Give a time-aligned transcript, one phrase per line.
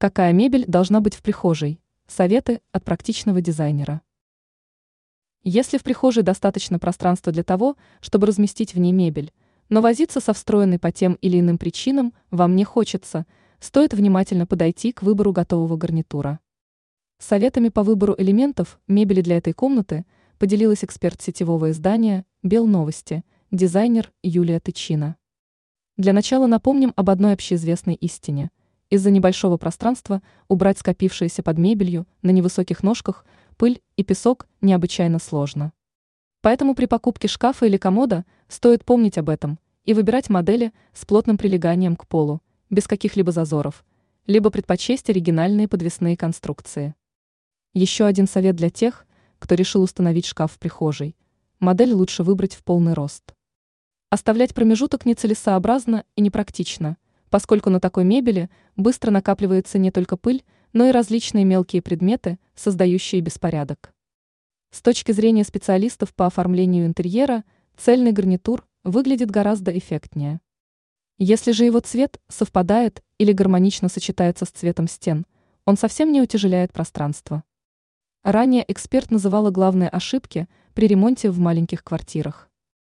[0.00, 1.80] Какая мебель должна быть в прихожей?
[2.06, 4.00] Советы от практичного дизайнера.
[5.42, 9.32] Если в прихожей достаточно пространства для того, чтобы разместить в ней мебель,
[9.68, 13.26] но возиться со встроенной по тем или иным причинам вам не хочется,
[13.58, 16.38] стоит внимательно подойти к выбору готового гарнитура.
[17.18, 20.06] Советами по выбору элементов мебели для этой комнаты
[20.38, 25.16] поделилась эксперт сетевого издания «Белновости», дизайнер Юлия Тычина.
[25.96, 28.52] Для начала напомним об одной общеизвестной истине–
[28.90, 33.24] из-за небольшого пространства убрать скопившиеся под мебелью на невысоких ножках
[33.56, 35.72] пыль и песок необычайно сложно.
[36.40, 41.36] Поэтому при покупке шкафа или комода стоит помнить об этом и выбирать модели с плотным
[41.36, 43.84] прилеганием к полу, без каких-либо зазоров,
[44.26, 46.94] либо предпочесть оригинальные подвесные конструкции.
[47.74, 49.06] Еще один совет для тех,
[49.38, 51.16] кто решил установить шкаф в прихожей.
[51.58, 53.34] Модель лучше выбрать в полный рост.
[54.10, 56.96] Оставлять промежуток нецелесообразно и непрактично–
[57.30, 63.20] поскольку на такой мебели быстро накапливается не только пыль, но и различные мелкие предметы, создающие
[63.20, 63.92] беспорядок.
[64.70, 67.44] С точки зрения специалистов по оформлению интерьера,
[67.76, 70.40] цельный гарнитур выглядит гораздо эффектнее.
[71.16, 75.26] Если же его цвет совпадает или гармонично сочетается с цветом стен,
[75.64, 77.44] он совсем не утяжеляет пространство.
[78.22, 82.50] Ранее эксперт называла главные ошибки при ремонте в маленьких квартирах.